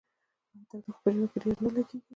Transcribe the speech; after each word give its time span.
آیا 0.53 0.63
تودوخه 0.69 0.99
په 1.03 1.09
ژمي 1.13 1.27
کې 1.31 1.37
ډیره 1.43 1.59
نه 1.65 1.69
لګیږي؟ 1.75 1.97